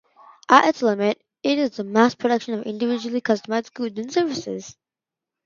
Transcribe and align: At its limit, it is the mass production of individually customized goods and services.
At 0.49 0.65
its 0.65 0.81
limit, 0.81 1.21
it 1.43 1.59
is 1.59 1.77
the 1.77 1.83
mass 1.83 2.15
production 2.15 2.55
of 2.55 2.63
individually 2.65 3.21
customized 3.21 3.71
goods 3.75 3.99
and 3.99 4.11
services. 4.11 4.75